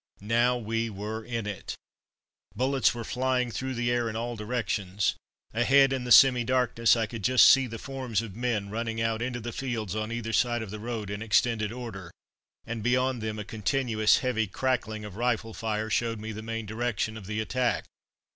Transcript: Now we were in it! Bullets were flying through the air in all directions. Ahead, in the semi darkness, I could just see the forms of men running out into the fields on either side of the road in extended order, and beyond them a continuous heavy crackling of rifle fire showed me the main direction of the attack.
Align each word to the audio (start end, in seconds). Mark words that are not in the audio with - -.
Now 0.33 0.57
we 0.57 0.89
were 0.89 1.23
in 1.23 1.45
it! 1.45 1.75
Bullets 2.55 2.95
were 2.95 3.03
flying 3.03 3.51
through 3.51 3.75
the 3.75 3.91
air 3.91 4.09
in 4.09 4.15
all 4.15 4.35
directions. 4.35 5.13
Ahead, 5.53 5.93
in 5.93 6.05
the 6.05 6.11
semi 6.11 6.43
darkness, 6.43 6.95
I 6.95 7.05
could 7.05 7.23
just 7.23 7.45
see 7.45 7.67
the 7.67 7.77
forms 7.77 8.19
of 8.23 8.35
men 8.35 8.71
running 8.71 8.99
out 8.99 9.21
into 9.21 9.39
the 9.39 9.51
fields 9.53 9.95
on 9.95 10.11
either 10.11 10.33
side 10.33 10.63
of 10.63 10.71
the 10.71 10.79
road 10.79 11.11
in 11.11 11.21
extended 11.21 11.71
order, 11.71 12.09
and 12.65 12.81
beyond 12.81 13.21
them 13.21 13.37
a 13.37 13.43
continuous 13.45 14.17
heavy 14.17 14.47
crackling 14.47 15.05
of 15.05 15.17
rifle 15.17 15.53
fire 15.53 15.91
showed 15.91 16.19
me 16.19 16.31
the 16.31 16.41
main 16.41 16.65
direction 16.65 17.15
of 17.15 17.27
the 17.27 17.39
attack. 17.39 17.85